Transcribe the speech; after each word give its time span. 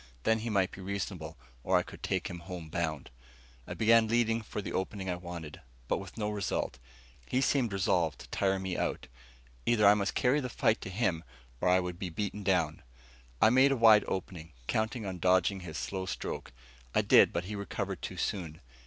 Then 0.23 0.39
he 0.39 0.49
might 0.49 0.71
be 0.71 0.81
reasonable, 0.81 1.37
or 1.63 1.77
I 1.77 1.83
could 1.83 2.01
take 2.01 2.27
him 2.27 2.39
home 2.39 2.69
bound. 2.69 3.11
I 3.67 3.75
began 3.75 4.07
leading 4.07 4.41
for 4.41 4.59
the 4.59 4.73
opening 4.73 5.11
I 5.11 5.15
wanted, 5.15 5.61
but 5.87 5.99
with 5.99 6.17
no 6.17 6.31
result. 6.31 6.79
He 7.27 7.39
seemed 7.39 7.71
resolved 7.71 8.17
to 8.17 8.27
tire 8.29 8.57
me 8.57 8.75
out. 8.75 9.05
Either 9.67 9.85
I 9.85 9.93
must 9.93 10.15
carry 10.15 10.39
the 10.39 10.49
fight 10.49 10.81
to 10.81 10.89
him, 10.89 11.23
or 11.59 11.69
I 11.69 11.79
would 11.79 11.99
be 11.99 12.09
beaten 12.09 12.41
down. 12.41 12.81
I 13.39 13.51
made 13.51 13.71
a 13.71 13.77
wide 13.77 14.03
opening, 14.07 14.53
counting 14.65 15.05
on 15.05 15.19
dodging 15.19 15.59
his 15.59 15.77
slow 15.77 16.07
stroke. 16.07 16.51
I 16.95 17.03
did, 17.03 17.31
but 17.31 17.43
he 17.43 17.55
recovered 17.55 18.01
too 18.01 18.17
soon. 18.17 18.59